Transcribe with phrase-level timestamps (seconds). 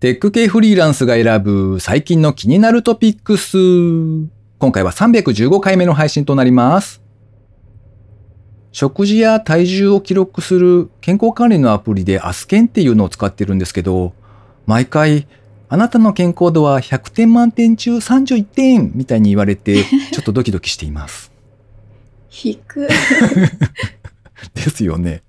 [0.00, 3.58] テック系フリーランスが選ぶ最近の気になるトピックス。
[4.58, 7.02] 今回は315回目の配信となります。
[8.72, 14.14] 食事や体重を記録する健康管理のアプリでアスケンっていうのを使ってるんですけど、
[14.64, 15.28] 毎回、
[15.68, 21.30] あなたの健康度は100点満点中31点みたいに言われて、 ちょっとドキドキしています。
[22.42, 22.88] 引く。
[24.54, 25.22] ですよね。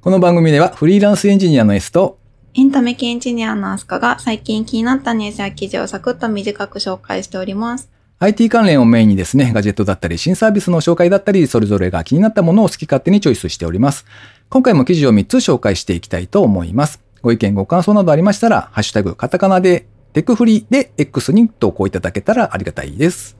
[0.00, 2.18] この番組ではフリーランスエンジニアの S と
[2.52, 7.88] エンタメ系エンジニアのアスカが最近気になったニュースや記事をサクッと短く紹介しております。
[8.18, 14.04] IT 関連をメインにですね、ガジェットだったり新サービスの紹介だったり、それぞれが気になったものを好き勝手にチョイスしております。
[14.48, 17.00] 今回も記事を3つ紹介していきたいと思います。
[17.22, 23.36] ご意見ご感想などありましたら、ハッシュタグカタカナでテクフリで X に投稿いただけたらありがたいです。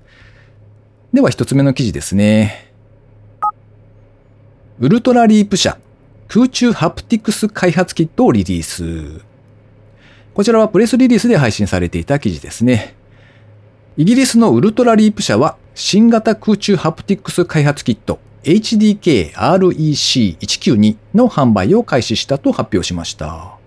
[1.12, 2.72] では一つ目の記事ですね。
[4.78, 5.78] ウルトラリープ社
[6.32, 9.20] 空中ハプティクス開発キットをリリース。
[10.32, 12.94] こちらはプレスリリースで配信されていた記事ですね。
[13.96, 23.59] イギリスのウルトラリープ社は新型空中ハプティクス開発キット HDK-REC192 の販売を開始したと発表しました。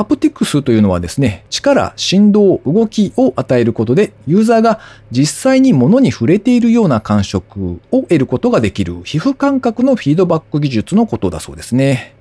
[0.00, 12.14] ハプティクスというのはですね、力、振動、動きを与えることで、ユーザーが実際に物に触れているような感触を得ることができる皮膚感覚のフィードバック技術のことだそうですね。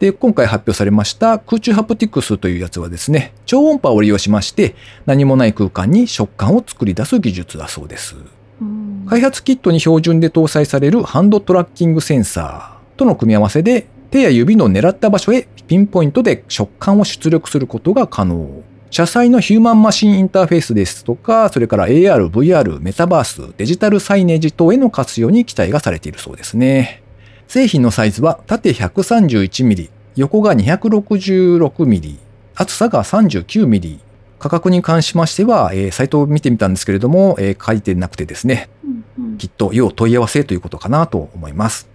[0.00, 4.74] で、今回発表されました空中ハプティクスというやつはですね、超音波を利用しまして、
[5.06, 8.16] 何もない空間に食感を作り出す技術だそうです。
[8.60, 18.62] うん開発キットに標準で搭載されるハンドトラッキングセンサーとの組み合わせで手や指の狙った場所へピンポイントで食感を出力することが可能。
[18.88, 27.02] 車載のヒューマンマシンインターフェースですとか、それから AR、VR、メタバース、デジタルサイネージ等への活用に期待がされているそうですね。
[27.48, 32.16] 製品のサイズは縦 131mm、横が 266mm、
[32.54, 33.98] 厚さが 39mm。
[34.38, 41.88] 価格に関しましては、えーサイトを見てみたんですけれども、えー書いてなくてですね、うんうんきっと要問い合わせということかなと思います。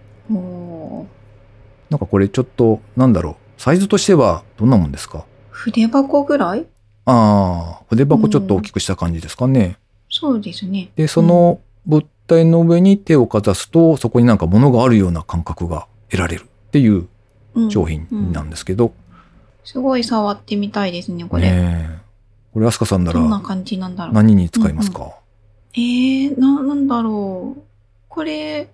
[1.90, 5.26] なんかこれちょっと、なんだろう、サイズとしてはどんなもんですか？
[5.50, 6.66] 筆箱ぐらい？
[7.06, 9.78] ああ、筆箱ちょっと大きくした感じですかね。
[10.10, 10.92] そうですね。
[10.96, 17.08] で、その物体の上に手をかざすと、そこになんか物があるような感覚が得られるっていう
[17.56, 18.94] うん商品なんですけど、
[19.64, 21.44] すごい触ってみたいですね、これ。
[21.44, 22.00] ねえ
[22.54, 24.14] これ、アスカさんならどんな感じなんだろう。
[24.14, 25.12] 何に使いますか、
[25.74, 27.62] えー、な、なんだろう。
[28.08, 28.70] これ、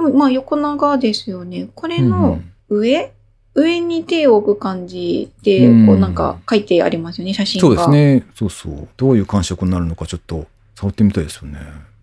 [0.00, 1.68] まあ横長ですよね。
[1.74, 3.12] これうんうのん上、
[3.54, 7.68] 上に手を置く感じで、うんこうなんか書いてありますよね、写真が。
[7.68, 8.26] そうですね。
[8.34, 8.88] そうそう。
[8.96, 11.58] どういう感触になるのかちょっと触ってみたいですよね。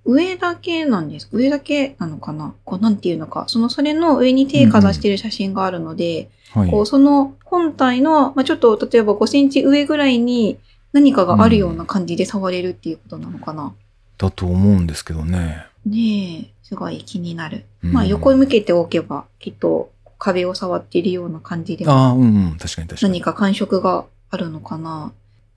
[0.05, 1.27] 上だけなんです。
[1.31, 2.53] 上だけなのかな？
[2.63, 3.45] こうなんていうのか。
[3.47, 6.71] その、それの上に手かざしてる写真があるので、はい。
[6.71, 10.59] こうその本体の、まあ、ちょっと例えば5センチ上ぐらいに
[10.93, 13.73] 何かがあるような感じで触れるっていうことなのかな、
[14.17, 15.65] だと思うんですけどね。
[15.85, 17.65] ねえ、すごい気になる。
[17.81, 19.89] うんまあ横向けておけば、きっと
[20.19, 22.57] 壁を触っているような感じでああ、うんうん。
[22.59, 23.13] 確かに確かに。
[23.13, 25.13] 何か感触があるのかな。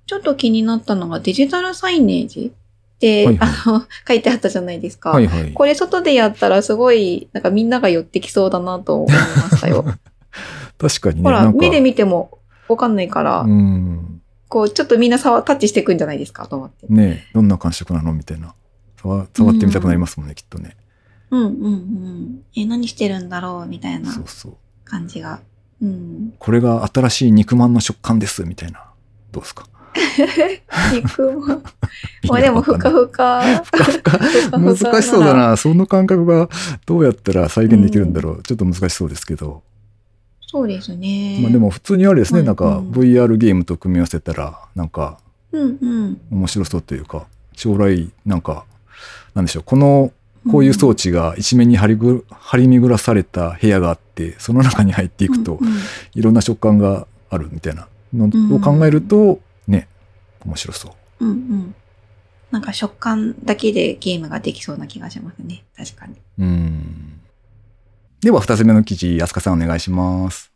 [0.07, 2.53] ちょっと気になったのがデジタルサイネージ
[2.95, 5.11] って、はいはいあの、 書いてあったじゃないですか。
[5.11, 5.53] はいはい。
[5.53, 9.19] これ外でやったらすごい、なんかみんなが寄ってきそうだなと思いま
[9.57, 9.85] したよ。
[10.79, 11.23] 確かにね。
[11.25, 12.39] ほら、目で見ても
[12.69, 14.23] わかんないから、うん。
[14.49, 16.87] こう、ちょっとみんな触、タッチしていくんじゃないですかと思って。
[16.89, 18.13] ねえどんな感触なの？
[18.13, 18.55] みたいな。
[19.01, 20.77] 触触ってみたくなりますもんね、きっとね。
[21.31, 22.43] うんうんうん。
[22.57, 24.55] え、何してるんだろうみたいなそうそう。
[24.85, 25.41] 感じが。
[25.83, 26.35] うん。
[26.39, 28.85] これが新しい肉まんの食感です、みたいな。
[29.33, 29.67] どうですか？
[30.93, 31.63] 肉まん。
[32.29, 33.63] まあでも、ふかふか。
[33.65, 35.57] ふかふか難しそうだな。
[35.57, 36.49] その感覚が
[36.87, 38.43] どうやったら再現できるんだろう。
[38.43, 39.63] ちょっと難しそうですけど。
[40.47, 41.39] そうですね。
[41.43, 45.19] まあでも普通にあれですね、うんなんかうん VR ゲームと組み合わせたら、なんか
[45.53, 46.21] うんうん。
[46.31, 48.65] 面白そうというか、将来、なんか、
[49.35, 50.13] なんでしょう、この、
[50.51, 55.75] こういう装置が一面に張りぐ張り巡らされた部屋があって、その中に入っていくとうん、うん
[56.15, 59.89] いろんな食感があるみたいなのを考えると、ね、
[60.45, 61.27] 面白そう。
[61.27, 61.75] うんうん。
[62.51, 65.65] なんか食感だけでゲームができそうな気がしますね。
[65.77, 66.17] 確かに。
[66.39, 67.21] うん。
[68.21, 70.53] では、二つ目の記事、安香さんお願いします。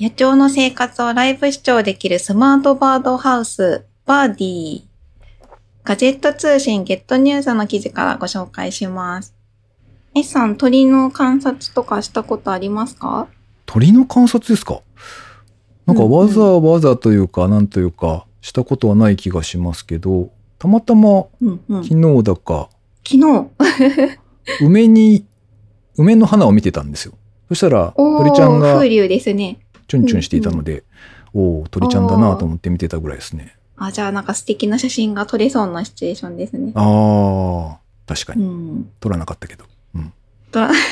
[0.00, 4.87] 野鳥の生活をライブ視聴できるスマートバードハウス、バーディー。
[5.88, 9.34] ガジェット通信ゲットニュースの記事からご紹介します。
[10.14, 13.26] S さん、鳥の観察とかしたことありますか？
[13.64, 14.82] 鳥の観察ですか？
[15.86, 21.82] なんかうんうんわざわざというか、なんというか、したことはない気がしますけど、たまたまうんうん。
[21.82, 22.68] 昨日だか、
[23.02, 23.48] 昨日。
[24.60, 25.24] 梅に、
[25.96, 27.14] 梅の花を見てたんですよ。
[27.48, 29.58] そしたら、鳥ちゃんが風流ですね。
[29.86, 30.84] チュンチュンしていたので、
[31.32, 33.54] おお鳥ちゃんだなと思って見てたぐらいですね。
[33.78, 36.72] あ、じゃあなんか素敵な写真が撮れそうなシチュエーションですね。
[36.74, 38.44] ああ、確かうに。
[38.46, 38.90] ん。
[39.00, 39.64] 撮らなかったけど。
[39.94, 40.12] うん。
[40.50, 40.70] 撮ら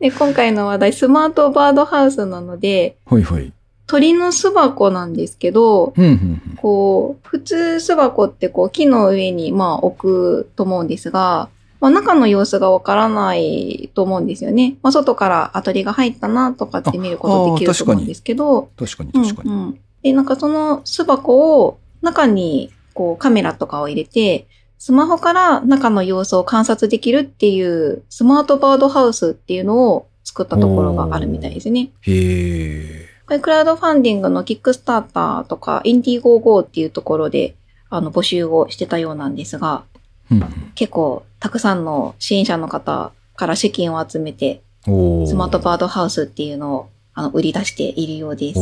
[0.00, 3.52] で、今回の話題、スマートバードハウスなので、ほいほい。
[3.86, 9.96] 鳥の巣箱なんですけど、うん、うん、こう、普通巣箱ってこう木の上にまあ置
[10.44, 11.50] くと思うんですが、
[11.80, 14.76] まあ中の様子がわからないと思うんですよね。
[14.82, 18.86] まあ外からあ鳥が入ったなとかって見ることできると思うんですけど、うん。
[18.86, 19.50] 確かに、確かに。
[19.50, 24.46] うんうんで、なんかその巣箱を中にこうカメラとかを入れて、
[24.78, 31.90] スマホから中の様子を観察できるっていうスマートバードハウスっていうのを作ったところがあるみたいですね。
[32.00, 33.08] へえ。
[33.26, 37.54] これクラウドファンディングのキックスターターとかインディゴーゴーっていうところで
[37.90, 39.84] あの募集をしてたようなんですが、
[40.30, 40.42] うん
[40.74, 44.88] 結構たくさんの支援者の方から資金を集めてス
[45.34, 48.60] マートバードハウスっていうのをあの売り出しているようです。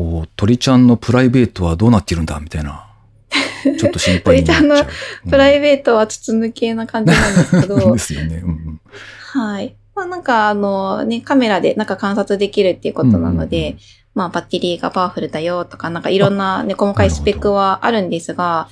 [0.00, 2.86] こう、鳥ちゃんのプライベートはどうなっているんだみたいな。
[3.78, 4.68] ちょっと心配になっちゃう。
[4.72, 8.36] 鳥ちゃんのプライベートは筒抜けな感じなんですけうんど で、すよね。
[8.42, 8.80] うんうん。
[9.34, 9.74] はい。
[9.94, 13.78] まあなんかあのね、カメラでなんか観察できるっていうことなので、うんうんうん
[14.12, 18.68] まあバッテリーがパワフルだよとか、なんかいろんなね、細かいスペックはあるんですが。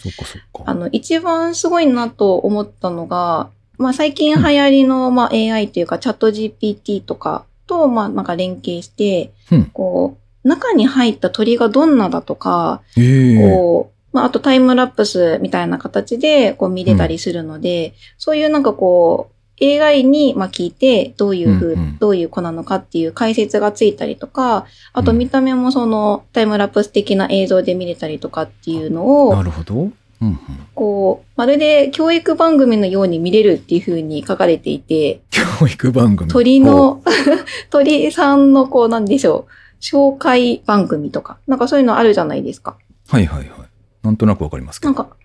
[0.64, 29.74] あの、一番すごいなと思ったのが、まあ最近流行りの、まあ AI というかチャット GPT とかと、まあなんか連携して、うんこう、中に入った鳥がどんなだとか、ええこう、まああとタイムラプスみたいな形でこう見れたりするので、そういうなんかこう、AI にまあ聞いて、どういう風、うんうんどういう子なのかっていう解説がついたりとか、あとうん見た目もそのタイムラプス的な映像で見れたりとかっていうのを、なるほど。
[30.20, 30.38] うんうん。
[30.74, 36.30] こう、まるで教育番組のように見れるっていう風に書かれていて、教育番組。
[36.30, 37.02] 鳥の、
[37.70, 42.76] 鳥さんのこうなんでしょう、紹介番組とか、なんかそういうのあるじゃないですか。
[43.08, 43.58] はいはいはい。
[44.02, 44.92] なんとなくわかりますけど。
[44.92, 45.16] なんか、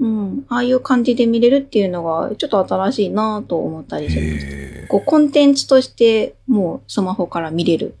[0.00, 4.86] うん、ああいう感じで見れるっていうのがちょっと新しいなと思ったりします。
[4.88, 7.94] こうコンテンツとしてもうスマホから見れる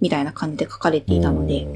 [0.00, 1.66] みたいな感じで書かれていたので、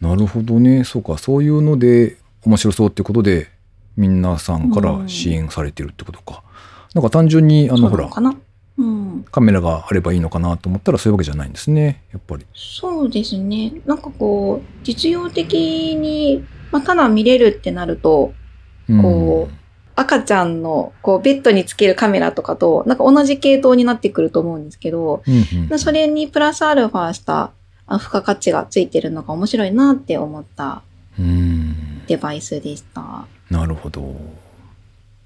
[0.00, 0.84] なるほどね。
[0.84, 1.18] そうか。
[1.18, 3.48] そういうので面白そうってことで、
[3.96, 6.42] 皆さんから支援されてるってことか。
[6.94, 8.20] なんか単純に、あの、ほら、そ
[8.80, 9.24] うん。
[9.30, 12.02] カメラがあればいいのかなと思ったらそういうわけじゃないんですね。
[12.12, 12.46] やっぱり。
[12.54, 13.72] そうですね。
[13.84, 18.32] なんかこう、実用的に、まあ、ただ見れるってなると、
[18.88, 19.48] うんこ
[19.94, 27.52] 赤ちゃんのこうベッドにつけるカメラとかと、なんか同じ系統になってくると思うんですけど、うんうんそれにプラスアルファした
[27.86, 30.82] あ付加価値がついてるのが面白いなって思った
[31.18, 32.06] うん。
[32.06, 33.26] デバイスでした。
[33.50, 34.16] なるほど。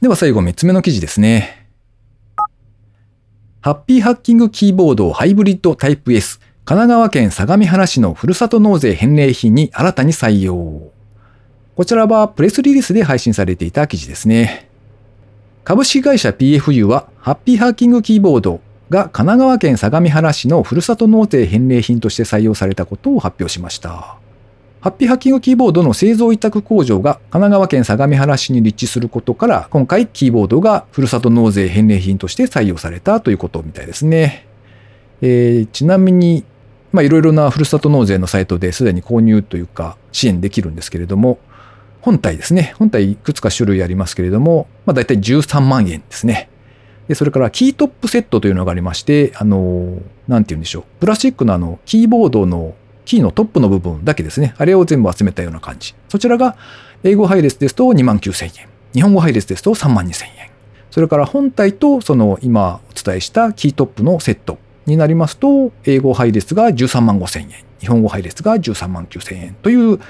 [0.00, 1.63] では最後3つ目の記事ですね。
[3.64, 10.92] ハッピーハッキングキーボードハイブリッドタイプ S 神奈川県相模原市のふるさと納税返礼品に新たに採用。
[11.74, 14.68] こちらはプレスリリースで配信されていた記事ですね。
[15.64, 24.18] 株式会社 PFU はハッピーハッキングキーボードが神奈川県相模原市のふるさと納税返礼品として採用されたことを発表しました。
[24.84, 34.46] ハッピーハッキングキーボードの製造委託工場が神奈川県相模原市に立地することから、今回キーボードがふるさと納税返礼品として採用されたということみたいですね。
[35.22, 36.44] えーちなみに、
[36.92, 41.38] まあいろいろなふるさと納税のサイトですでに購入というか支援できるんですけれども、
[42.02, 42.74] 本体ですね。
[42.78, 46.50] 本体いくつか種類ありますけれども、まあ大体13万円ですね。
[47.08, 49.96] で、それからキートップセットというのがありまして、あの、
[50.28, 50.84] なんて言うんでしょう。
[51.00, 54.54] プラスチックのあの、キーボードのキーのトップの部分だけですね。
[54.58, 55.94] あれを全部集めたような感じ。
[56.08, 56.56] そちらが、
[57.02, 58.68] 英語配列ですと2万9000円。
[58.94, 60.50] 日本語配列ですと3万2000円。
[60.90, 67.48] それから本体とその今お伝えしたキートップのセットになりますと、英語配列が13万5000円。
[67.80, 70.00] 日本語配列が13万9000円という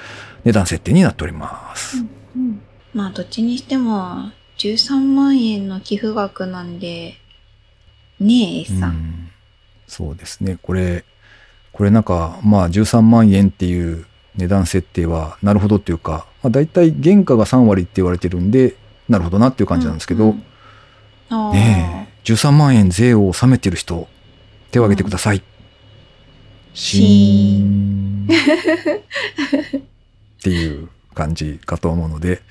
[0.45, 1.97] 値段設定になっております。
[2.35, 2.61] うん
[2.93, 7.15] まあ、どっちにしても、13万円の寄付額なんで、
[8.21, 8.87] ねえ、S さ。
[8.87, 9.29] うんん
[9.87, 10.57] そうですね。
[10.61, 11.03] これ、
[11.75, 14.05] これなんか、まあ13万円っていう
[14.37, 18.77] 値段設定は、なるほどっていうか、まあ大体原価が3割って言われてるんで、
[19.09, 20.29] なるほどなっていう感じなんですけど、うん
[21.31, 24.07] うんねえ、13万円税を納めてる人、
[24.71, 25.43] 手を挙げてください。
[26.73, 28.27] シーン。
[30.39, 32.41] っていう感じかと思うので、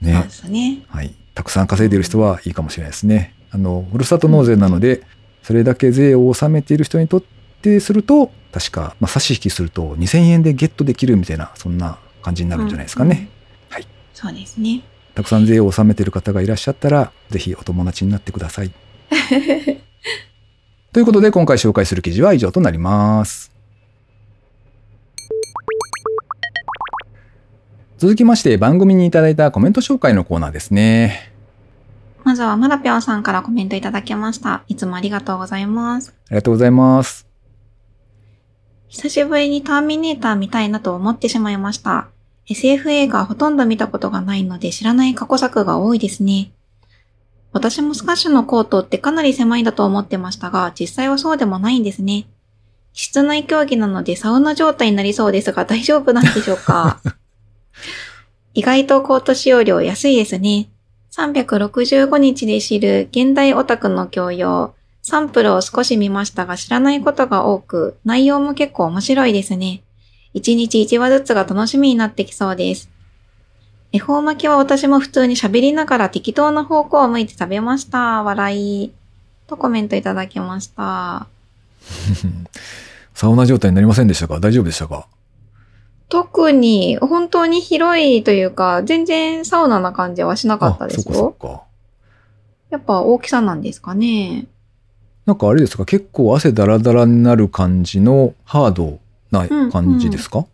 [0.00, 0.82] ねね。
[0.88, 1.14] はい。
[1.34, 3.34] たくさん稼いでる人はいいかもしれないですね。
[3.50, 5.02] あの、ふるさと納税なので、
[5.42, 7.39] それだけ税を納めている人にとって
[7.80, 13.28] すると、確か、まあ、差し引きすると2000円でゲットできるみたいな、そんな感じになるんじゃないですかね。
[14.20, 14.82] そうですね。
[15.14, 18.70] たくさん税を納めている方がいらっしゃったら、ぜひお友達になってください。
[20.92, 23.50] ということで今回紹介する記事は以上となります。
[27.96, 31.32] 続きまして番組にいただいたコメント紹介のコーナーですね。
[32.22, 34.64] まずはまだぴょんさんからコメントいただきました。
[34.68, 36.14] いつもありがとうございます。
[36.26, 37.29] ありがとうございます。
[38.90, 42.08] 久しぶりにターミネーター見たいなと思ってしまいました。
[42.48, 46.50] SF 映画ほとんど見たことがないので知らない過去作が多いですね。
[47.52, 52.26] 私もスカッシュのコートってかなり狭いんだと思ってましたが、実際はそうでもないんですね。
[52.92, 57.00] 室内競技なのでサウナ状態になりそうですが大丈夫なんでしょうか？
[58.54, 60.68] 意外とコート使用量安いですね。
[61.12, 64.74] 365日で知る現代オタクの教養。
[65.02, 69.82] サンプルを少し見ましたが知らないことが多く、内容も結構面白いですね。
[70.34, 72.90] 1日1話ずつが楽しみになってきそうです。
[73.92, 78.22] 恵方巻きは私も普通に喋りながら適当な方向を向いて食べました。
[78.22, 78.92] 笑い。
[79.48, 81.26] とコメントいただきました。
[83.14, 84.38] サウナ状態になりませんでしたか？
[84.38, 85.06] 大丈夫でしたか？
[86.08, 91.30] 特に本当に広いというか、全然サウナな感じはしなかったですあ、そっよ。
[91.32, 91.62] かそっか。
[92.70, 94.46] やっぱ大きさなんですかね。
[95.26, 95.84] なんかあれですか？
[95.84, 98.98] 結構汗だらだらになる感じのハード
[99.30, 100.46] な感じですか、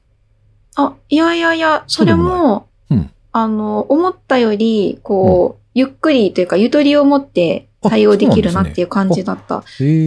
[0.74, 9.62] あ、いやいやいや、それもも、うんあの、思ったより、こう、ゆっくりというか、ゆとりを持って対応できるなっていう感じだった。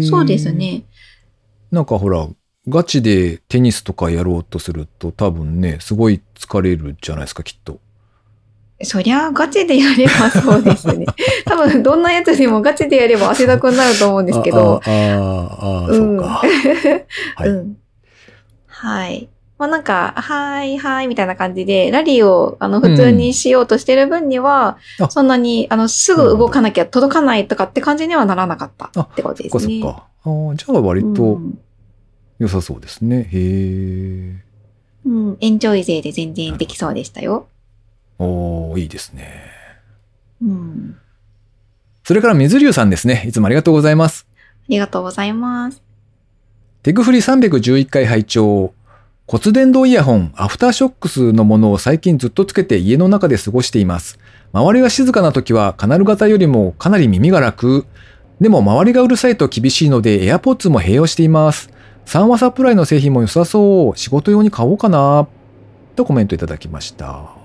[0.09, 0.51] そうです。
[0.51, 0.83] ね。
[1.71, 2.27] なんかほら、
[2.67, 7.79] ガチでテニスとかやろうとすると多分ね、すごい疲れるじゃないですか、きっと。
[8.81, 11.05] そりゃ、ガチでやればそうですね。
[11.45, 14.81] 多分、どんなやつでもガチでやれば汗だくになると思うんですけど。
[14.85, 16.41] ああ、ああ、ああうんそうか。
[17.35, 17.77] はいうん。
[18.67, 19.29] はい。
[19.57, 29.81] まあなんか、はい、はい、みたいな感じで、ラリーを、あの、普通にしようとしてる分には、うんあそんなに、あの、すぐ動かなきゃ届かないとかって感じにはならなかったってことでそっかすね。
[29.81, 30.03] そっか。
[30.23, 31.57] ああ、じゃあ割うとん
[32.39, 33.27] 良さそうですね。
[33.29, 34.35] へえ。
[35.05, 37.47] うん、エンジョイ勢で全然できそうでしたよ。
[38.19, 39.45] おーいいですね。
[40.41, 40.97] うん。
[42.03, 43.25] それから水流さんですね。
[43.27, 44.27] いつもありがとうございます。
[44.31, 45.81] ありがとうございます。
[46.83, 48.73] テクフリ311回拝聴
[49.27, 54.17] 骨伝導イヤホン、アフターショックスのものを最近ずっとつけて家の中で過ごしています。
[54.53, 57.85] 周りが静かな時はカナル型よりもかなり耳が楽。
[58.41, 61.69] でも周りがうるさいと厳しいので AirPods も併用しています。
[62.07, 63.97] 3話サプライの製品も良さそう。
[63.97, 65.27] 仕事用に買おうかな。
[65.95, 67.38] とコメントいただきました。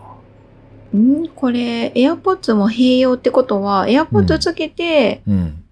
[0.96, 5.64] んこれ、AirPods も併用ってことは、AirPods つけて、うん。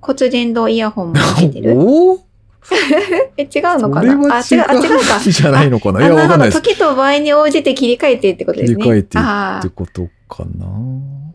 [0.00, 2.24] 骨伝導イヤホンもつけてるおお
[3.36, 4.12] え、違うのかな？
[4.12, 5.18] あ、違う、あ、違うか。
[5.20, 6.00] じゃないのかな？
[6.00, 6.50] いあや、わかんない。
[6.50, 8.82] 時と場合に応じて切り替えてってことですね。
[8.82, 10.66] 切り替えてってことかな？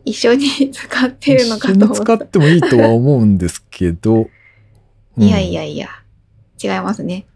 [0.04, 1.94] 一緒に使ってるのかと思った。
[1.94, 4.28] 一緒に使ってもいいとは思うんですけど。
[5.18, 5.88] いやいやうんいや、
[6.62, 7.26] 違いますね。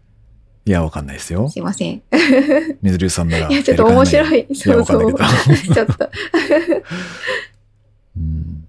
[0.65, 1.49] いや、わかんないですよ。
[1.49, 1.95] すいません。
[1.95, 2.01] い
[2.81, 3.51] 水流さんなら。
[3.51, 4.47] や、ちょっと面白い。
[4.53, 5.13] そうそう。
[5.13, 6.09] ちょっと。
[8.17, 8.65] うん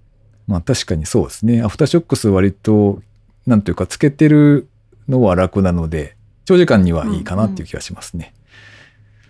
[0.47, 1.61] まあ確かにそうですね。
[1.61, 3.01] アフターショックス割と、
[3.45, 4.67] なんというか、つけてる
[5.07, 8.33] のは楽なので、長時間にはいいかなっていう気がしますね。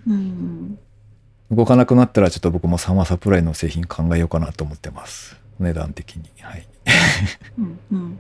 [0.07, 0.79] うん。
[1.51, 5.37] 動かなくなったらちょっと僕もサマーサプライの製品考えようかなと思ってます。
[5.59, 6.23] お値段的に。
[6.39, 6.67] はい。
[7.59, 8.19] うんうん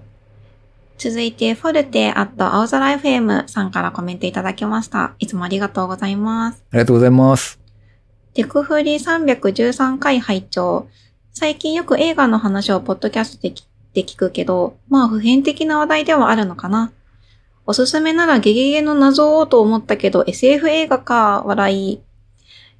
[1.03, 5.15] 続いて、フォルテアット青空 FM さんからコメントいただきました。
[5.17, 6.63] いつもありがとうございます。
[6.69, 7.59] ありがとうございます。
[8.35, 10.87] テクフリ313回拝聴
[11.33, 13.65] 最近よく映画の話をポッドキャストでき
[13.95, 16.91] で聞くけど、まあ普遍的な話題ではあるのかな。
[17.65, 22.01] おすすめならゲゲゲの謎をと思ったけど SF 映画か、笑い。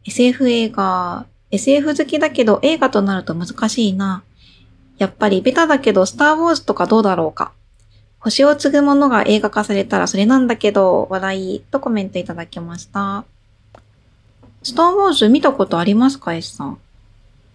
[0.05, 4.21] SF 映画、SF 好きだけど映画となると難しいな。
[4.99, 7.53] やっぱりベタだけどスターウォーズとかどうだろうか。
[8.21, 13.25] 星を継ぐものが映画化されたらそれなんだけど、笑いとコメントいただきました。
[14.61, 16.77] スターウォーズ見たことありますか ?S さん？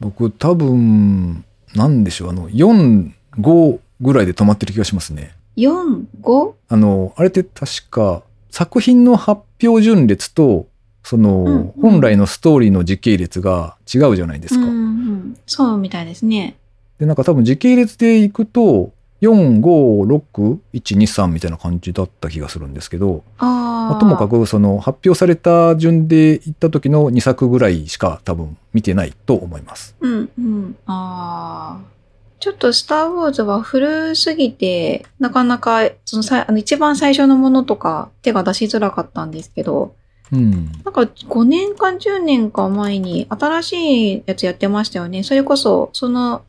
[0.00, 1.44] 僕多分、
[1.74, 5.36] なんでしょう、あの、4、5ぐらいで止まってる気がしますね。
[5.56, 6.52] 4、5?
[6.68, 10.66] あの、あれって確か作品の発表順列と、
[11.04, 14.66] その、うんうん本来のストーリーの時系列が違うじゃないですか。
[14.66, 14.72] うんう
[15.12, 16.56] ん、そうみたいですね。
[16.98, 18.90] で、なんか多分時系列でいくと、
[19.22, 23.24] 4、5、6、1、2、3みたいな感じだった気がするんですけど。
[23.38, 29.94] まあともかくその発表された順で行った時の2作ぐらいしか多分見てないと思います。
[30.00, 30.76] うんうん。
[30.86, 31.96] ああ。
[32.38, 39.94] ちょっとスターウォーズは古すぎて、なかなか、そのさあの一番最初のものとか手が出しづらかったんですけど、
[40.32, 40.50] うん。
[40.84, 45.22] なんか5年か10年か前に新しいやつやってましたよね。
[45.22, 46.42] それこそ、その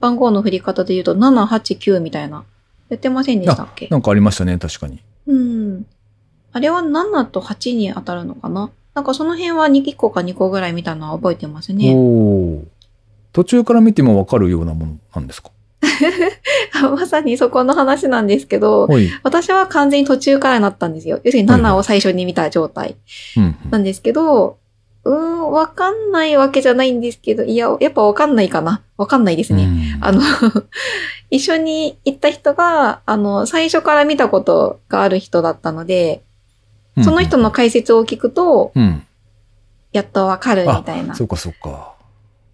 [0.00, 2.44] 番号の振り方で言うと789みたいな
[2.88, 3.88] やってませんでしたっけ？
[3.90, 5.00] なんかありましたね、確かに。
[5.26, 5.86] うん。
[6.52, 8.70] あれは7と8に当たるのかな？
[8.94, 11.92] なんかその辺は2個か2個ぐらい見たのは覚えてますね。
[11.96, 12.64] おー
[13.32, 15.50] 途中から見てもわかるようなものなんですか？
[16.94, 19.08] まさにそこの話なんですけど、はい。
[19.22, 21.20] 私は完全に途中からなったんですよ。
[21.24, 22.96] 要するに7を最初に見た状態。
[23.70, 24.58] なんですけど、
[25.04, 28.82] うーん、わかんないわけじゃないんですけど、いや、やっぱわかんないかな。
[28.96, 29.64] わかんないですね。
[29.64, 30.22] うんあの、
[31.30, 36.22] 一緒に行った人が、あの、最初から見たことがある人だったので、
[37.02, 39.02] その人の解説を聞くと、うん。
[39.92, 41.14] やっとわかるみたいな。
[41.14, 41.94] そうかそうか。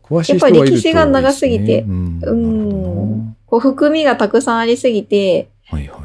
[0.03, 2.21] 詳しい人がいるとやっぱり歴史が長すぎてうん。
[2.23, 6.01] うんこう、含みがたくさんありすぎて、はいはい。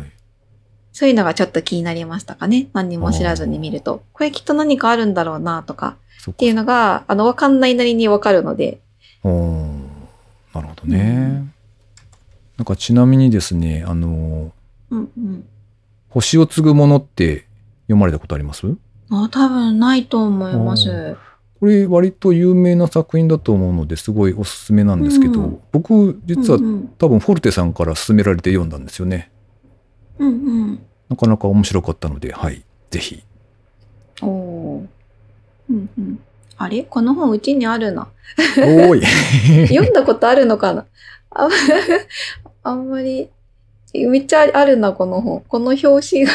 [0.92, 2.68] そういうのがちょっと気になりましたかね。
[2.74, 4.02] 何にも知らずに見ると。
[4.14, 8.79] これきっと何かあるんだろうなとか、そっていうのが、あの、わかんないなりにわかるので。
[9.24, 9.86] おー
[10.53, 11.46] なるほどね。
[12.58, 14.51] なんかちなみにですね、あの、
[14.89, 15.46] うんうん。
[16.10, 17.46] 星を継ぐものって
[17.88, 18.65] 読まれたことあります？
[19.10, 21.17] あ、多分ないと思います。
[21.60, 29.32] これ割と有名な作品だと思うのですごいおすすめなんですけど、うん僕実はうんうん、多分フォルテさんから勧められて読んだんですよね。
[30.20, 30.86] うんうん。
[31.10, 33.24] なかなか面白かったので、はい、ぜひ。
[34.22, 34.88] おー
[35.69, 36.19] うんうん。
[36.57, 36.84] あれ？
[36.84, 38.07] この本うちにあるな。
[38.57, 40.86] おーい 読んだことあるのかな？
[41.31, 41.50] あ
[42.63, 43.29] あんまり、
[43.93, 45.43] めっちゃあるな、この本。
[45.48, 46.31] この表紙が。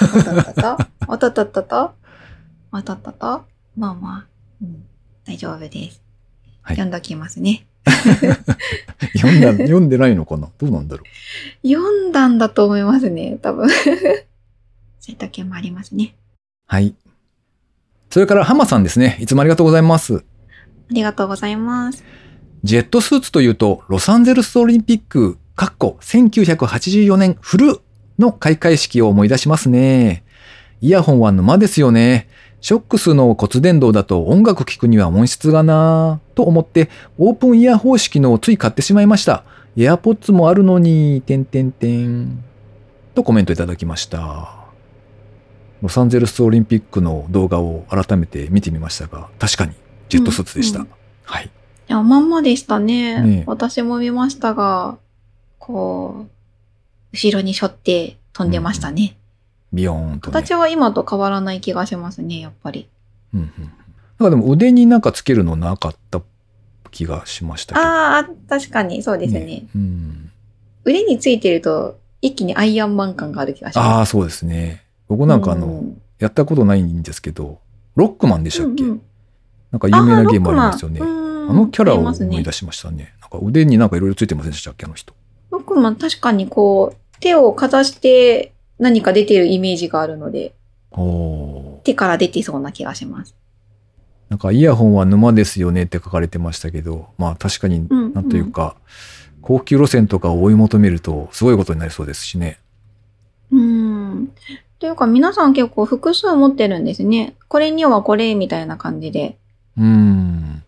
[0.00, 0.88] あたたた？
[1.00, 1.92] あたたたた？
[2.70, 3.44] あたたた
[3.76, 4.26] まあまあ、
[4.60, 4.84] うん、
[5.24, 6.02] 大丈夫です。
[6.62, 7.66] はい読んどきますね。
[9.16, 10.48] 読んだ、読んでないのかな？
[10.58, 11.04] どうなんだろ
[11.62, 13.68] 読んだんだと思いますね、多分。
[14.98, 16.14] そういった件もありますね。
[16.14, 16.18] う。
[16.66, 16.94] はい。
[18.14, 19.18] それから、ハマさんですね。
[19.18, 20.18] いつもありがとうございます。
[20.18, 20.20] あ
[20.90, 22.04] りがとうございます。
[22.62, 27.80] ジェットスーツというと、ロサンゼルスオリンピック、かっこ1984年フル
[28.20, 30.22] の開会式を思い出しますね。
[30.80, 32.28] イヤホンは沼ですよね。
[32.60, 39.42] ショックスの骨伝導だと音楽聴くには音質がなぁと思ってオープンイヤー方式のをつい買ってしまいました。
[39.76, 42.44] エアポッツもあるのに、てんてんてん。
[43.16, 44.63] とコメントいただきました。
[45.84, 49.74] ロサンゼルスオリンピックの動画を改めて見てみましたが、確かに
[50.08, 50.78] ジェットスーツでした。
[50.78, 50.90] うんうん
[51.24, 51.46] はい。
[51.46, 51.48] い
[51.88, 53.20] や、まんまでしたね。
[53.20, 54.96] ねえ私も見ましたが、
[55.58, 56.30] こう、
[57.12, 59.16] 後ろに背負って飛んでましたね。
[59.74, 60.32] ビヨーンと、ね。
[60.32, 62.88] 形は今と変わらない気がしますね、やっぱり。
[63.34, 63.64] うんうんうん。
[63.64, 63.72] なん
[64.18, 66.22] かでも腕になんかつけるのなかった
[66.90, 67.86] 気がしましたけど。
[67.86, 69.66] ああ、確かにそうですね。
[69.74, 70.30] うん。
[70.84, 74.83] 腕についてると、一気にアイアンマン感がある気がしあまあ、そうですね。
[75.08, 75.26] 僕す。
[75.26, 77.58] なんかあの、うんやったことないんですけど、
[77.96, 79.02] ロックマンでしたっけ、うんうん
[79.72, 81.00] なんか有名なゲームありますよね。
[81.02, 81.06] ああ
[81.52, 83.14] のキャラを思い出しましたね。
[83.20, 84.86] なんか腕になんかいろいろついてませんでしたっけ？
[84.86, 85.12] あの人。
[85.50, 90.54] ロックマン確かにこう、手をかざして何か出てるイメージがあるので、
[91.82, 93.34] 手から出てそうな気がします。
[94.28, 98.76] なんかイヤホンは沼ですよねって書かれてましたけど、まあ確かにうんなんというか、
[99.42, 102.60] 高級路線とかを追い求めるとすごいことになりそうですしね。
[103.50, 104.32] うん。
[104.84, 107.36] というか皆さん結構複数持ってるんですね。
[107.48, 109.38] これにはこれみたいな感じで。
[109.78, 110.62] うん。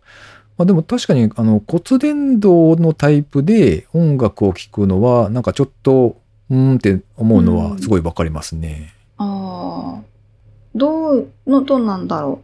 [0.56, 6.16] まあでも確かにあの骨伝導のタイプで音楽を聴くのはなんかちょっと
[6.48, 8.94] うーんって思うのはすごいわかりますね。
[9.18, 10.02] ああ。
[10.74, 12.40] どうの、どうなんだろ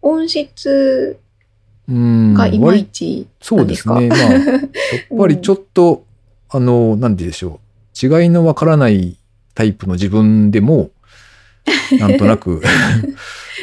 [0.00, 0.08] う。
[0.10, 1.18] 音質
[1.88, 2.34] うん。
[2.34, 4.06] がいまい割ちそうですね。
[4.08, 6.04] まあやっぱりちょっと、
[6.48, 7.58] あの、なんででしょ
[8.00, 8.06] う。
[8.06, 9.16] 違いのわからない
[9.56, 10.90] タイプの自分でも、
[11.98, 12.62] なんとなく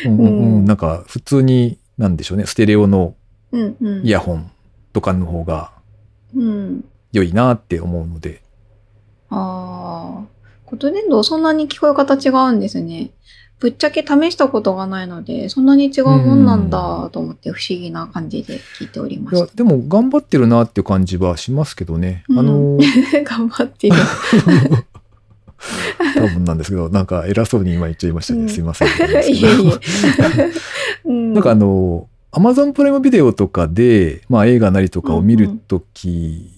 [0.06, 3.16] うんうんうん、うんなんか普通に、なんでしょうね、ステレオの
[3.52, 4.06] うんうん。
[4.06, 4.52] イヤホン
[4.92, 5.72] とかの方が
[6.36, 6.86] うん。
[7.12, 8.42] 良いなって思うので、
[9.30, 10.36] ああ。
[10.66, 13.12] 骨伝導そんなに聞こえ方違うんですね。
[13.60, 22.26] ぶっちゃけ試したことがないので、そんなに違うもんなんだと思って不思議な感じで聞いておりまいやしでも頑張ってるなっていう感じはしますけどね。
[22.28, 22.78] うんあの、
[23.24, 23.36] た。
[23.38, 23.96] 頑張ってる。
[26.16, 28.42] 多分なんですけど、なんか偉そうに今言っちゃいましたね。
[28.42, 28.86] うんすいませ
[31.10, 31.34] ん。
[31.34, 36.52] なんかあの、アマゾンプライムビデオとかで、まあ映画なりとかを見るとき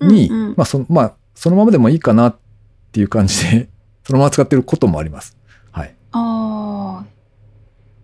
[0.00, 2.36] に、うんうんまあその、まあそのままでもいいかなっ
[2.92, 3.68] ていう感じで、
[4.04, 5.36] そのまま使ってることもあります。
[5.70, 5.94] はい。
[6.12, 7.06] ああ。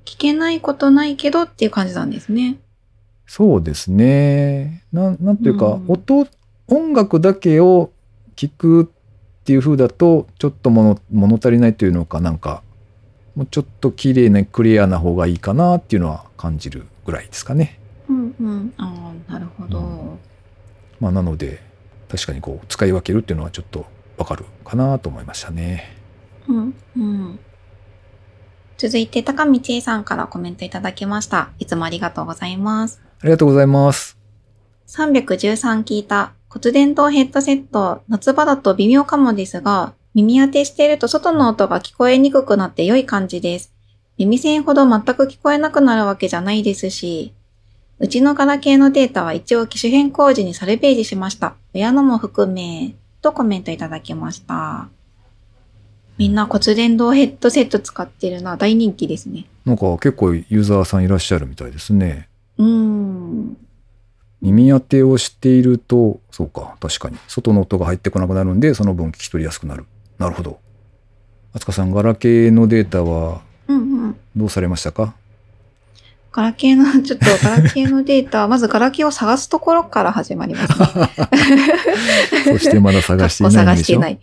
[0.04, 2.58] 聞けないことないけどっていう感じなんですね。
[3.26, 4.84] そうですね。
[4.92, 6.26] なん、なんというか、うん音、
[6.66, 7.90] 音楽だけを
[8.36, 8.90] 聞く
[9.48, 12.62] っていう風だと、ちょっと物、物足りないというのかなんか、
[13.34, 17.80] もうちょっと綺麗なクリアな方がいいかなっていうのは感じるぐらいですかね。
[18.10, 18.74] うんうん。
[18.76, 20.18] ああ、なるほど。
[21.00, 21.62] まあなので、
[22.10, 23.86] 確かにこう、使い分けるっていうのはちょっと
[24.18, 25.96] わかるかなと思いましたね。
[26.46, 26.74] うん。
[26.98, 27.38] うん。
[28.76, 31.48] 続いて、高道恵さんからコメントいただきました。
[31.58, 33.00] いつもありがとうございます。
[33.22, 34.18] ありがとうございます。
[34.88, 43.74] 313聞いた骨伝導ヘッドセット、夏場だと微妙かもですが、耳当てしていると外の音が聞こえにくくなって良い感じです。
[44.16, 47.34] 耳栓ほど全く聞こえなくなるわけじゃないですし、
[47.98, 51.54] うちのガラケーのデータは一応機種変更時にサルベージしました。
[51.74, 54.88] 親のも含め、とコメントいただきました。
[56.16, 58.56] みんな骨伝導ヘッドセット使ってるな。
[58.56, 59.44] 大人気ですね。
[59.66, 62.28] なんか結構ユーザーさんいらっしゃるみたいですね。
[62.56, 63.56] うーん。
[64.40, 67.18] 耳当てをしていると、そうか、確かに。
[67.26, 69.84] 外の音が入ってこなくなるんで、その分聞き取りやすくなる。
[70.18, 70.58] なるほど。
[71.52, 74.16] あつかさん、ガラケーのデータはうんうん。
[74.36, 75.14] どうされましたか？
[76.30, 81.08] ガラケーの、 ちょっとガラケーのデータ、まずガラケーを探すところから始まりますね。
[82.44, 84.00] そしてまだ探していないんでしょ？
[84.00, 84.18] 探し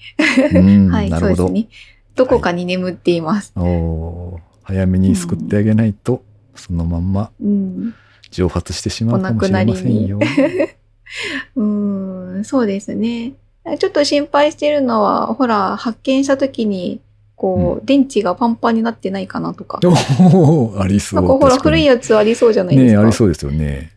[0.49, 0.63] てない。
[0.63, 1.47] うん、はい、なるほど。
[1.47, 1.69] そうですね。
[2.15, 3.51] どこかに眠っています。
[3.58, 6.23] おー早めに救ってあげないと、
[6.56, 7.93] そのまんまうん。
[8.36, 10.19] 蒸発してしまうかもしれませんよ。
[11.56, 13.34] うーん、そうですね。
[13.80, 17.00] ちょっと心配してるのは、ほら、発見した時に、
[17.36, 19.80] こう、電池がパンパンになってないかなとか。
[19.84, 21.21] お ーありそう。
[21.21, 23.02] なんかほら、古いやつありそうじゃないですか。
[23.02, 23.91] ありそうですよね。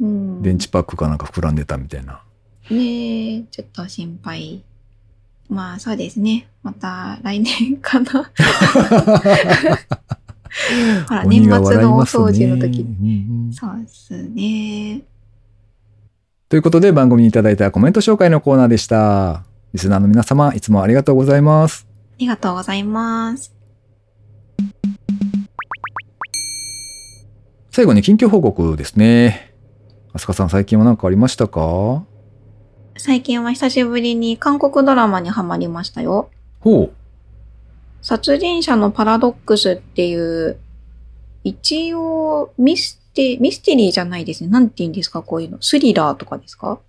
[0.00, 0.42] うん。
[0.42, 2.22] 電池パックかなんか膨らんでたみたいな。
[2.70, 4.62] ねえ、ちょっと心配。
[5.48, 6.46] まあそうですね。
[6.62, 8.30] また来年かな。
[11.08, 12.80] ほら、年末のお掃除の時。
[12.80, 15.02] うんうんそうですね。
[16.48, 19.44] ということで番組にいただいたコメント紹介のコーナーでした。
[19.72, 21.86] リスナーの皆様、いつもありがとうございます。
[21.88, 23.54] ありがとうございます。
[27.70, 29.54] 最後に近況報告ですね。
[30.12, 32.02] あすかさん、最近は何かありましたか？
[32.96, 36.30] 最近は久しぶりに韓国ドラマにハマりましたよ。
[36.58, 36.92] ほう。
[38.02, 40.58] 殺人者のパラドックスっていう、
[41.44, 44.50] 一応ミステ、ミステリーじゃないですね。
[44.50, 45.58] なんて言うんですか、こういうの。
[45.60, 46.80] スリラーとかですか？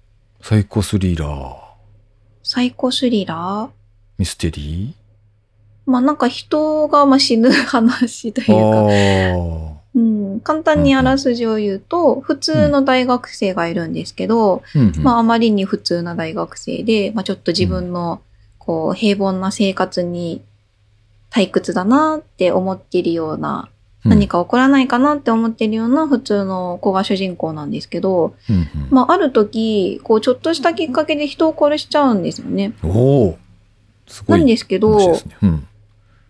[0.41, 1.55] サイコスリラー、
[2.43, 3.69] サイコスリラー？
[4.17, 4.95] ミステリ
[5.85, 18.21] まあなんか人がまあ死ぬ話というーか、あうん、簡単にあらすじを言うと、普通の大学生がいるんですけど、うんまああまりに普通な大学生で、まあちょっと自分の
[18.57, 20.43] こう平凡な生活に
[21.31, 23.69] 退屈だなって思っているような、
[24.03, 32.73] 何か起こらないかなって思っているような普通の子が主人公なんですけど、うんうんまあある時、こうちょっとしたきっかけで人を殺しちゃうんですよね。
[32.83, 33.37] おお
[34.07, 35.19] すごないんですけど。
[35.41, 35.67] うん。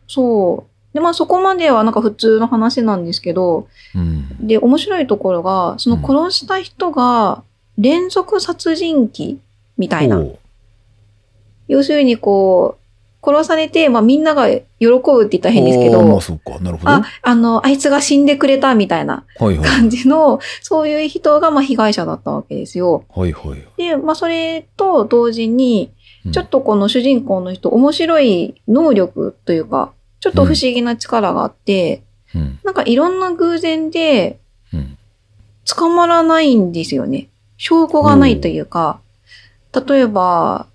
[0.07, 0.93] そう。
[0.93, 4.47] で、まあそこまではなんか普通の話なんですけど、うん。
[4.47, 7.43] で、面白いところが、その殺した人が
[7.77, 9.39] 連続殺人鬼
[9.77, 10.17] みたいな。
[10.17, 10.37] ほう
[11.67, 12.80] 要するにこう、
[13.23, 16.60] 殺されて、まあみんなが喜ぶって言ったら変ですけどあーまあ、、そうか。
[16.60, 16.91] なるほど。
[16.91, 19.67] あ、あの、あいつが死んでくれたみたいなはいはい。
[19.67, 23.05] 感じの、そういう人がまあ被害者だったわけですよ。
[23.10, 23.63] はいはい。
[23.77, 32.03] で、まあそれと同時に、うんちょっとこの主人公の人、面白い能力というか、ちょっと不思議な力があって、
[32.36, 32.60] うん。
[32.63, 34.39] なんかいろんな偶然で
[34.71, 34.97] うん。
[35.65, 37.29] 捕まらないんですよね。
[37.57, 38.99] 証拠がないというか、
[39.88, 40.67] 例えば、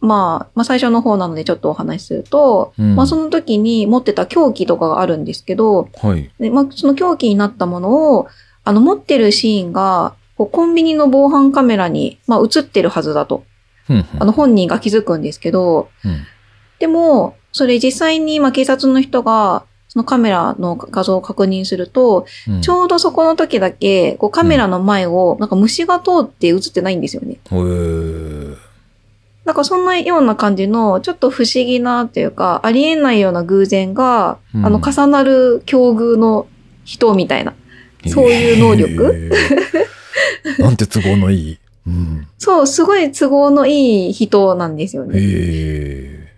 [0.00, 6.30] まあ、まあ最初の方なのでちょっとお話しすると、うんまあその時に持ってた凶器とかがあるんですけど、はい。
[6.38, 8.28] でまあその凶器になったものを、
[8.64, 13.44] あの持ってるシーンが、こうコンビニの防犯カメラに、まあ映ってるはずだと。
[13.90, 16.26] うんうんあの本人が気づくんですけど、うん
[16.78, 27.38] でも、それ実際に、まあ警察の人が、そのカメラの画像を確認すると、うんちょうどそこの時だけ、こうカメラの前を、なんか虫が通って映ってないんですよね。
[27.50, 28.67] へー
[29.48, 36.46] なんかそんなような感じの、ちょっと不思議なっていうか、ありえないような偶然が、うんあの、重なる境遇の
[36.84, 37.54] 人みたいな。
[38.08, 41.58] そういう能力へー なんて都合のいい。
[41.86, 42.26] うん。
[42.36, 45.18] そう、すごい都合のいい人なんですよね。
[45.18, 46.30] へ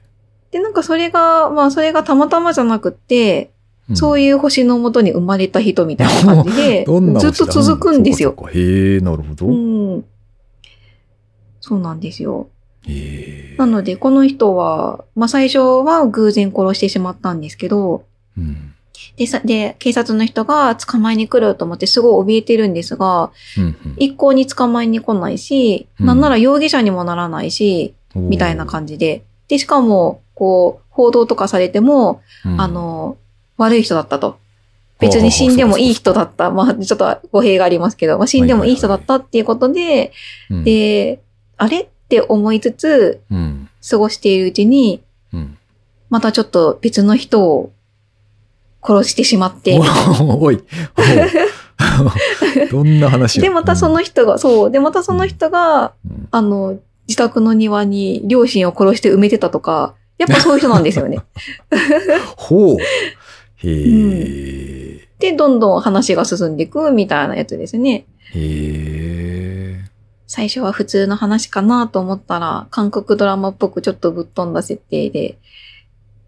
[0.52, 3.50] で、なんかそれが、まあそれがたまたまじゃなくって、
[3.90, 3.96] え。
[3.96, 6.84] そういいう星のもとに生まれた人みたいな感じで、
[7.18, 8.36] ずっと続くんですよ。
[8.54, 9.46] へえ、なるほど。
[9.46, 9.50] う
[9.98, 10.04] ん。
[11.60, 12.46] そうなんですよ。
[13.58, 18.04] なので、この人は、まあ最初は偶然殺してしまったんですけど、
[18.36, 18.74] うん。
[19.16, 29.24] で、さ、で、警察の人が捕まえに来ると思ってすごい怯えてるんですが、うん一向に捕まえに来ないし、うんなんなら容疑者にもならないし、うんみたいな感じで。
[29.48, 33.18] で、しかも、こう、報道とかされても、うんあの、
[33.56, 34.38] 悪い人だったと。
[34.98, 36.50] 別に死んでもいい人だった。
[36.50, 40.12] まあ、ちょっと語弊がありますけど、まあ、死んでもいい人だったっていうことで、
[40.50, 41.20] うんで、
[41.56, 43.68] あれって思いつつ、うん。
[43.88, 45.00] 過ごしているうちに、
[45.32, 45.56] うん。
[46.08, 47.70] またちょっと別の人を
[48.82, 50.56] 殺してしまって、おおい。
[50.56, 50.60] お
[52.72, 61.20] どんな話やで、またその人が、そう、で、またその人が、うんあの、自宅の庭に両親を殺して埋めてたとか、やっぱそういう人なんですよね。
[62.36, 62.76] ほう。
[62.78, 62.82] へ
[63.62, 65.08] え。
[65.20, 68.06] で、どんどん話が進んでいくみたいなやつですね。
[68.34, 69.39] へえ。
[70.32, 75.38] 最初は普通の話かなと思ったら、韓国ドラマっぽくちょっとぶっ飛んだ設定で、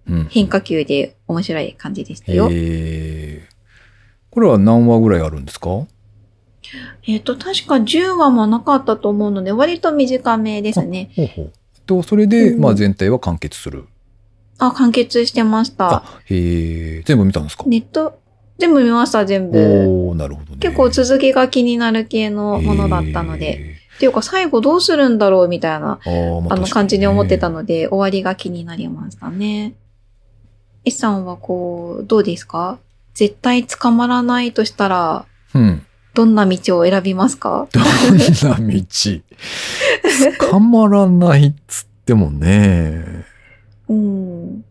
[0.08, 0.24] うん。
[0.28, 2.48] 変化球で面白い感じでしたよ。
[2.50, 3.48] へえ。
[4.28, 5.86] これは何話ぐらいあるんですか？
[7.06, 11.12] えっ、と、確か10話もなかったと思うので、割と短めですね。
[11.14, 11.52] ほうほう。
[11.86, 13.84] と、それで、うんまあ全体は完結する。
[14.58, 15.98] あ、完結してました。
[15.98, 17.02] あ、へえ。
[17.04, 17.62] 全部見たんですか？
[17.68, 18.18] ネット、
[18.58, 19.58] 全部見ました、全部。
[19.60, 20.56] おおなるほどね。
[20.58, 23.80] 結構続きが気になる系のものだったので。
[24.02, 26.52] へっていうか、最後どうするんだろうみたいな、ー。
[26.52, 27.58] あの感じに思ってたの。
[27.58, 29.74] ので、終わりが気になりましたね。
[30.84, 32.80] S さんはこう、どうですか？
[33.14, 35.86] 絶対捕まらないとしたら、うん。
[36.14, 37.68] どんな道を選びますか？
[37.72, 38.82] どんな道？
[40.50, 43.24] 捕まらないっつってもね。
[43.88, 44.56] うん。
[44.56, 44.64] う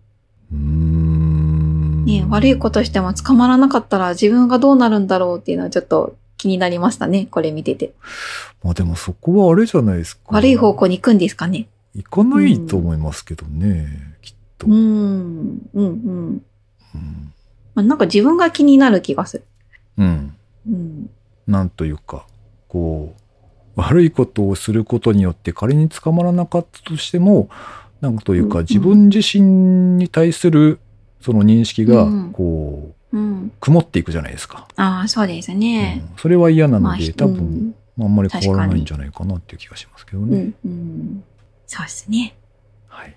[0.53, 2.05] ーん。
[2.05, 7.27] ね悪いことしても捕まらなかったら自分がどうなるんだろうっていうのはちょっと気になりましたね。
[7.29, 7.93] これ見てて。
[8.63, 10.23] まあでもそこはあれじゃないですか。
[10.29, 11.67] 悪い方向に行くんですかね。
[11.93, 14.15] 行かないと思いますけどね。
[14.23, 14.65] きっと。
[14.65, 15.69] ううんん。
[15.75, 16.41] うんうん。
[17.75, 19.43] まあ、なんか自分が気になる気がする。
[19.97, 20.35] うん。
[20.67, 21.09] うん。
[21.45, 22.25] なんというか、
[22.67, 23.21] こう、
[23.75, 27.49] 悪いことをすることによって仮に捕まらなかったとしても、
[28.01, 30.79] なんというかうんうん自分自身に対する
[31.21, 33.51] その認識がうん、こう、うん。
[33.59, 34.67] 曇っていくじゃないですか。
[34.75, 36.03] ああ、そうですね。
[36.09, 40.25] うんそれは嫌なので、多分、あんまり変わらないんじゃないかなっていう気がしますけどね。
[40.37, 40.41] うん。
[40.43, 40.53] うん。
[40.65, 41.23] うん。
[41.67, 42.35] そうですね。
[42.87, 43.15] はい。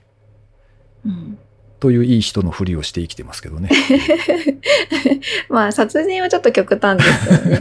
[1.06, 1.38] うん。
[1.80, 3.68] といういい人のふりをして生きてますけどね。
[5.50, 7.60] まあ、殺人はちょっと極端ですけどね。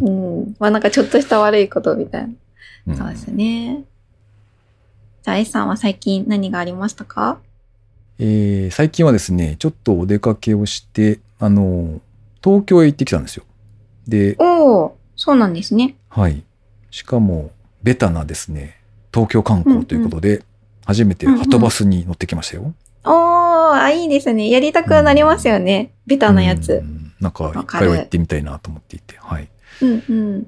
[0.02, 0.10] う
[0.50, 0.56] ん。
[0.58, 2.28] まあ、なんかちょっとした悪いことみたいな。
[2.88, 3.84] うんそうですね。
[5.22, 7.38] じゃあ、S さんは最近何がありましたか？
[8.24, 12.00] えー最近はですね、ちょっとお出かけをして、あの、
[12.42, 13.44] 東京へ行ってきたんですよ。
[14.06, 15.96] で、おおそうなんですね。
[16.08, 16.44] はい。
[16.92, 17.50] しかも、
[17.82, 18.76] ベタなですね、
[19.12, 20.44] 東京観光ということで、
[20.84, 22.72] 初めてはとバスに乗ってきましたよ。
[23.04, 24.48] おー、あ、いいですね。
[24.48, 25.92] やりたくなりますよね。
[26.06, 26.80] ベタなやうつ。
[26.80, 29.48] んなんか、一回は行ってみたいなと思っていて、はい。
[29.80, 30.46] うんうん。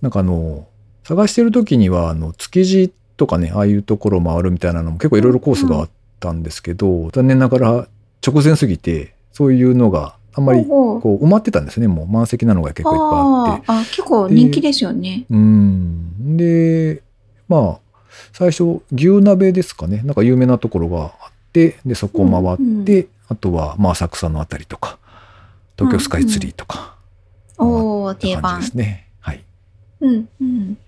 [0.00, 0.66] なんかあの、
[1.04, 7.88] 探してる時には、あの、築地とかね、ああいうところを回るみたいなのも結構いろいろコースがあったんですけど、残念ながら
[8.26, 11.88] 直前すぎて、そういうのがあんまりこう埋まってたんですね。
[11.88, 13.90] もう満席なのが結構いっぱいあって。
[13.90, 15.24] あ結構人気ですよね。
[15.30, 16.36] うん。
[16.36, 17.02] で、
[17.48, 17.78] まあ、
[18.32, 20.02] 最初、牛鍋ですかね。
[20.04, 24.98] なんか有名なところがあって、で、そこを回って、あとは、まあ、浅草のあたりとか、
[25.78, 26.96] 東京スカイツリーとか、
[27.58, 28.66] おー、って感じ定番で。
[28.66, 29.08] すね。
[29.20, 29.44] はい。
[30.00, 30.78] うんうん。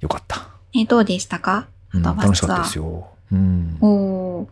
[0.00, 0.48] よかった。
[0.74, 1.68] え、どうでしたか？
[1.92, 3.08] うん楽しかったですよ。
[3.32, 3.78] うん。
[3.80, 4.46] おー。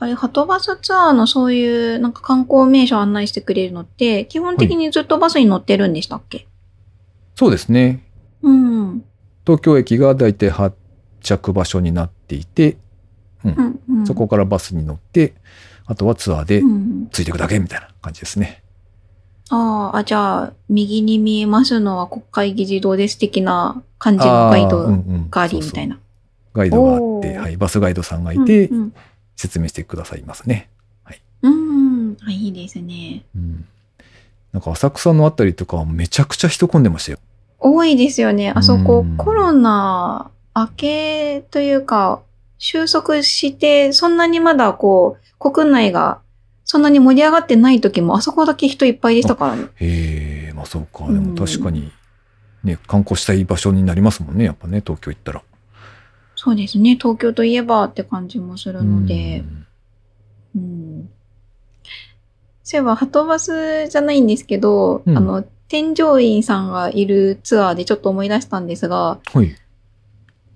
[0.00, 6.46] あれ、はとバスツアーのそういうなんか観光名所案内してくれるのって、基本的にずっとバスに乗ってるんでしたっけ、
[7.34, 8.04] そうですね。
[8.42, 9.04] うん。
[9.44, 10.76] 東京駅がだいたい発
[11.20, 12.76] 着場所になっていて、
[13.44, 14.06] うん、うん。
[14.06, 15.34] そこからバスに乗って、
[15.86, 17.08] あとはツアーでうん。
[17.10, 18.62] ついていくだけみたいな感じですね。
[19.50, 25.98] あーあ、じゃあ、右に見えますのは国会議事堂です的な感じのガイドうんうんがありみたいな。
[26.52, 28.94] ガイドがあって、はい、バスガイドさんがいて、うんうん
[29.38, 30.68] 説明してくださいますね。
[31.42, 32.16] うん。
[32.26, 33.24] あ、いいですね。
[33.34, 33.66] うん。
[34.52, 37.18] なんか浅草のあたりとかはめちゃくちゃ人混んでましたよ。
[37.60, 38.52] 多いですよね。
[38.54, 42.20] あそこうん、コロナ明けというか、
[42.58, 46.20] 収束して、そんなにまだこう、国内が
[46.64, 49.66] そんなに盛り上がってない時も、あそこだけ人いっぱいでしたからね。
[49.76, 51.04] へえ、まあそうか。
[51.04, 51.92] うんでも確かに、
[52.64, 54.44] ね、観光したい場所になりますもんね。
[54.44, 55.42] やっぱね、東京行ったら。
[56.40, 56.94] そうですね。
[56.94, 59.42] 東京といえばって感じもするので。
[60.54, 61.10] うん。
[62.62, 69.40] そういえば、ハトバスじゃないんですけど、うんあの、添乗員さんがいるツアーでちょっと思い出したんですが、うん。
[69.42, 69.56] はい。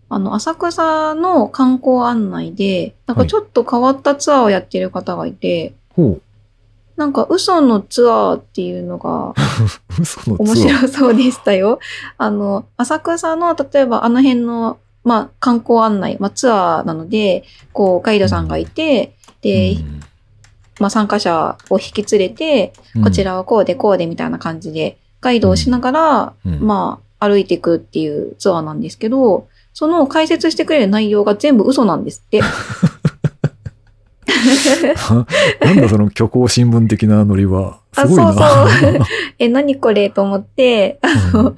[0.09, 6.21] あの、浅草の観光案内で、なんかちょっと変わったツアーをやってる方がいて、ほ
[6.95, 9.35] なんか嘘のツアーっていうのがう。
[10.01, 10.47] 嘘のツアー。
[10.47, 11.81] 面白そうでしたよ。
[12.19, 19.77] あの、浅草の、例えばあの辺の、まあ、観光案内、まあ、ツアーなので、こう、ガイドさんがいて、で、
[20.81, 23.25] まあ、参加者を引き連れて、うんこち。
[23.25, 32.43] らはこうでこうでみたいな感じで、ガイドをしながら、うんまあ、歩いていくっていうツアーなんですけど、その解説してくれる内容が全部嘘なんですって。
[35.65, 37.79] なんだその虚構新聞的なノリは。
[37.95, 38.29] すごいな。
[38.31, 39.01] あそうそう
[39.39, 41.55] え、何これと思って、あうの、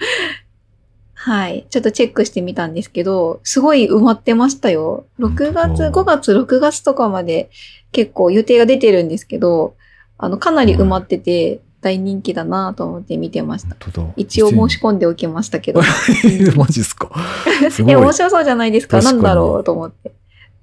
[1.27, 1.67] はい。
[1.71, 5.07] ちょっとチェックしてみたんですけど、すごい埋まってましたよ。
[5.19, 7.49] 6月、本当5月、6月とかまで
[7.93, 9.75] 結構予定が出てるんですけど、
[10.19, 13.75] あの、かなり埋まってて大人気だなと思って見てました。
[14.17, 15.81] 一応申し込んでおきましたけど。
[16.57, 17.11] マジっすか？
[17.73, 17.93] すごい。
[17.93, 19.01] え、面白そうじゃないですか。
[19.01, 20.11] なんだろうと思って。
[20.11, 20.15] うん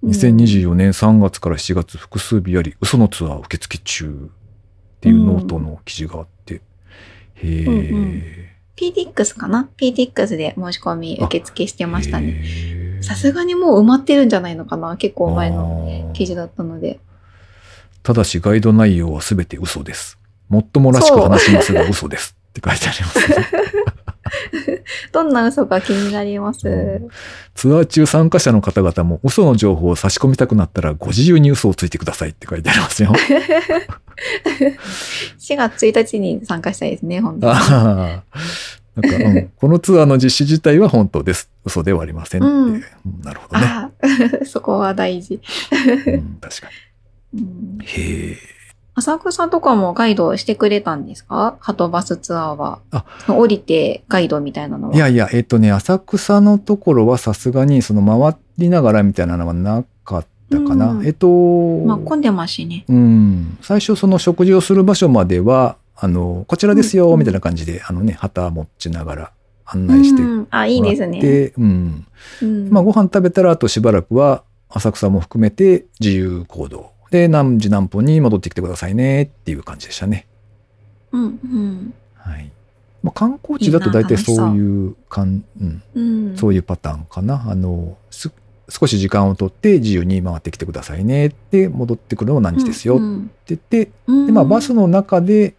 [0.03, 6.55] 2024年3月から7月複数日あり、嘘のツアー受付中っていうノートの記事があって。
[6.55, 6.61] へ
[7.43, 8.23] え、うんうん
[8.75, 12.33] PTX かな ?PTX で申し込み受付してましたね。
[12.33, 14.97] ねさすがにもう埋まってるんじゃないのかな？
[14.97, 16.99] 結構前のの記事だったので。
[18.03, 20.17] ただしガイド内容はすべて嘘です。
[20.49, 22.35] もっともらしく話しますが嘘です。
[22.49, 23.47] って書いてありますね。
[25.11, 26.67] どんな嘘か気になります。
[26.67, 27.07] うん
[27.53, 33.13] ツアー中参加者の方々も嘘の情報を差し込みたくなったらご自由に嘘をついてくださいって書いてありますよ。
[35.39, 37.59] 4月1日に参加したいですね、本当に。
[38.95, 41.49] なんか、うん、 このツアーの実施自体は本当です。
[41.65, 42.51] 嘘ではありませんって。
[42.51, 42.83] うんうん
[43.23, 43.91] なるほどね、
[44.45, 45.39] そこは大事。
[46.07, 46.37] うん。
[46.41, 46.67] 確か
[47.33, 47.85] うんに。
[47.85, 48.37] へえ。
[48.93, 51.55] 浅草とかもガイドしてくれたんですか？
[51.61, 52.79] ハトバスツアーは。
[52.91, 54.95] あ降りてガイドみたいなのは。
[54.95, 60.91] いやいや、えっとね、浅草のところはさすがにその回りながらみたいなのはなかったかな。
[60.91, 61.27] うんえっと、
[61.85, 62.83] まあ混んでますしね。
[62.89, 63.57] うん。
[63.61, 69.31] 最初その食事をする場所までは、あの、こちらですよ、うんみたいな感じで、あのね、旗持ちながら
[69.65, 71.21] 案内してうん、あ、いいですね。
[71.21, 72.07] で、うん。
[72.41, 80.27] うんまあ、ご飯食べたらあとしばらくは浅草も含めて自由行動で何時何分に戻ってきてくださいねっていう感じでしたね。
[81.11, 81.93] うん、うん。
[82.15, 82.51] はい。
[83.03, 86.37] まあ、観光地だと大体そういうかんうん、うん。
[86.37, 87.45] そういうパターンかな。
[87.47, 88.31] あのす
[88.69, 95.55] 少し時間をとって自由に回ってきてくださいねって戻ってくるのも何時ですよってうん言って、うんでまあ、バスの中で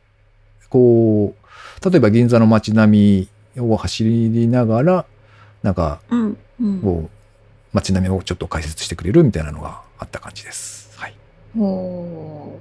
[0.73, 5.05] こう例えば銀座の街並みを走りながら
[5.63, 6.81] なんかうん、うん。
[6.81, 7.11] こう
[7.75, 10.99] 街並みをちょっと解説してくれるみたいなのがあった感じです。
[10.99, 11.17] はい。
[11.59, 12.59] お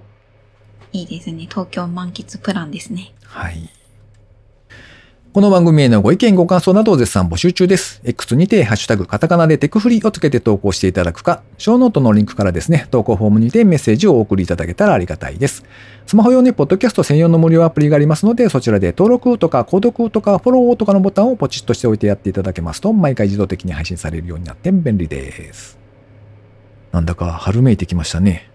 [0.94, 1.48] ーいいですね。
[1.50, 3.14] 東京満喫プランですね。
[3.24, 3.70] はい。
[5.34, 8.02] この番組へのご意見ご感想などを絶賛募集中です。
[8.04, 15.64] X にてハッシュタグカタカナでテクフリをつけて投稿していただくか、ショーノートのリンクからですね、投稿フォームにてメッセージをお送りいただけたらありがたいです。
[16.06, 25.80] スマホ用にポッドキャスト専用の無料アプリがありますので、そちらで登録とか購読とかフォローとかのボタンをポチッとしておいてやっていただけますと、毎回自動的に配信されるようになって便利です。
[26.92, 28.51] なんだか春めいてきましたね。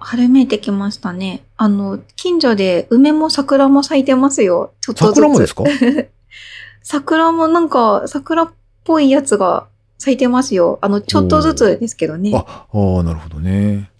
[0.00, 1.42] 春めいてきましたね。
[1.56, 4.72] あの、近所で梅も桜も咲いてますよ。
[4.80, 5.14] ちょっとずつ。
[5.16, 5.64] 桜もですか？
[6.82, 8.50] 桜もなんか、桜っ
[8.84, 9.66] ぽいやつが
[9.98, 10.78] 咲いてますよ。
[10.80, 12.32] あの、ちょっとずつですけどね。
[12.34, 13.90] あ、ああ、なるほどね。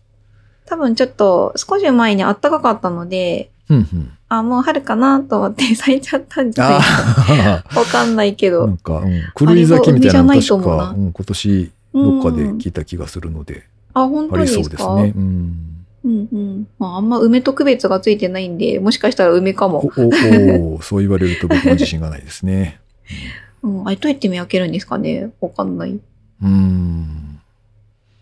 [0.66, 4.10] 多分ちょっと少し前に暖かかったので、うんうん。
[4.28, 7.80] あ、もう春かなと思って 咲いちゃったんじゃないあか。
[7.80, 8.76] わかんないけあ、などん。
[8.78, 14.78] か、うん、狂い咲きみたいなの確思うなか、うん、今年どっかで聞いた気がするので、あ、本当ありですか？
[14.78, 15.14] そうですね。
[15.16, 15.69] うん。
[16.10, 16.68] うんうん。
[16.78, 19.90] まあ、あんま梅と区別がついてないんで、もしかしたら梅かお、も。
[19.96, 22.80] お、お、 そう言われると僕も自信がないですね。
[23.62, 25.30] うん、あれどうやって見分けるんですかね？
[25.40, 25.98] わかんない。
[26.42, 27.40] うん。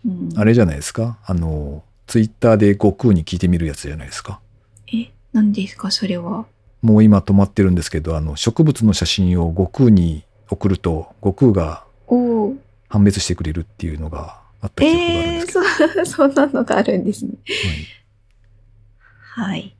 [0.05, 1.17] うん、あれじゃないですか？
[1.25, 4.39] あの、ツイッターで悟空に聞いてみるやつじゃないですか？
[4.93, 5.89] え、何ですか？
[5.91, 6.45] それは。
[6.81, 12.15] もう今止まってるんですけど、あの、植物の写真を悟空に送ると、悟空がお
[12.47, 12.55] お。
[12.87, 15.53] 判別してくれるっていうのがあった記憶があるんえー、ですけ
[15.99, 16.05] ど。
[16.05, 17.31] そ、 そんなのがあるんですね。
[19.35, 19.75] はいはい。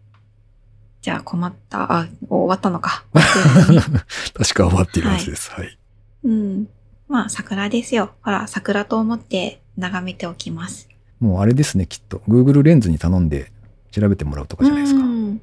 [1.01, 1.91] じゃあ困った。
[1.91, 3.03] あ、終わったのか。
[3.13, 5.51] 確か終わっているはずです。
[5.51, 5.77] はい。
[6.23, 6.67] うん。
[7.09, 8.11] まあ、桜ですよ。
[8.21, 10.87] ほら、桜と思って眺めておきます。
[11.19, 12.21] もうあれですね、きっと。
[12.29, 13.51] Google レンズに頼んで
[13.91, 15.01] 調べてもらうとかじゃないですか。
[15.01, 15.41] うん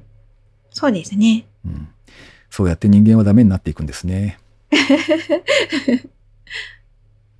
[0.71, 1.45] そうですね。
[1.65, 1.87] うん
[2.49, 4.39] そうやって人間はダメになっていくんですね。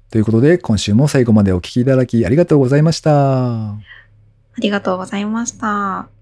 [0.10, 3.72] ということで、今週も最後までお聞きいただきありがとうございました。
[3.72, 3.78] あ
[4.60, 6.17] りがとうございました。